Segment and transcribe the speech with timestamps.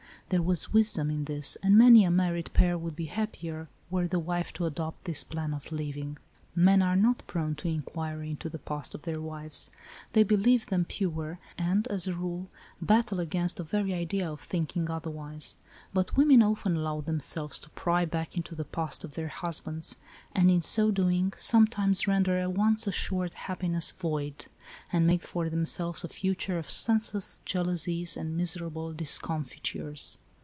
[0.29, 4.17] There was wisdom in this, and many a married pair would be happier, were the
[4.17, 6.17] wife to adopt this plan of living.
[6.55, 7.01] Men are 90 ALICE; OR, THE WAGES OF SIN.
[7.01, 9.71] not prone to inquiry into the past of their wives.
[10.13, 12.49] They believe them pure, and, as a rule,
[12.81, 15.57] battle against the very idea of thinking otherwise;
[15.93, 19.97] but women often allow themselves to pry back into the past of their husbands,
[20.33, 24.45] and, in so doing, sometimes render a once assured happiness void,
[24.91, 30.17] and make for themselves a future of senseless jealousies and miserable discomfitures.